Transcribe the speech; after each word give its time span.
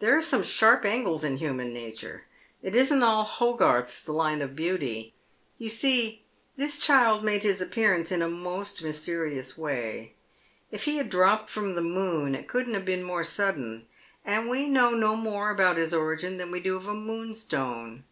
There 0.00 0.14
are 0.14 0.20
some 0.20 0.42
sharp 0.42 0.84
angles 0.84 1.24
in 1.24 1.38
human 1.38 1.72
nature. 1.72 2.24
It 2.62 2.74
isn't 2.76 3.02
all 3.02 3.24
Hogarth's 3.24 4.06
line 4.06 4.42
of 4.42 4.54
beauty. 4.54 5.14
You 5.56 5.70
see 5.70 6.24
tbis 6.58 6.84
child 6.84 7.24
made 7.24 7.42
his 7.42 7.62
appearance 7.62 8.12
in 8.12 8.20
a 8.20 8.28
most 8.28 8.82
mysterious 8.82 9.56
way. 9.56 10.12
If 10.70 10.84
he 10.84 10.98
had 10.98 11.08
dropped 11.08 11.48
from 11.48 11.74
the 11.74 11.80
moon 11.80 12.34
it 12.34 12.48
couldn't 12.48 12.74
have 12.74 12.84
been 12.84 13.02
more 13.02 13.24
sudden, 13.24 13.86
and 14.26 14.50
we 14.50 14.68
know 14.68 14.90
no 14.90 15.16
more 15.16 15.48
about 15.50 15.78
his 15.78 15.94
origin 15.94 16.36
than 16.36 16.50
we 16.50 16.60
do 16.60 16.76
of 16.76 16.86
a 16.86 16.92
moonstone." 16.94 18.04